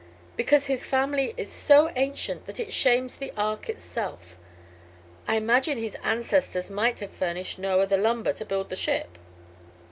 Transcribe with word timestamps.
"Because 0.35 0.65
his 0.65 0.83
family 0.83 1.35
is 1.37 1.47
so 1.51 1.91
ancient 1.95 2.47
that 2.47 2.59
it 2.59 2.73
shames 2.73 3.15
the 3.17 3.31
ark 3.37 3.69
itself. 3.69 4.35
I 5.27 5.35
imagine 5.35 5.77
his 5.77 5.95
ancestors 6.03 6.71
might 6.71 7.01
have 7.01 7.11
furnished 7.11 7.59
Noah 7.59 7.85
the 7.85 7.97
lumber 7.97 8.33
to 8.33 8.43
build 8.45 8.71
his 8.71 8.79
ship. 8.79 9.19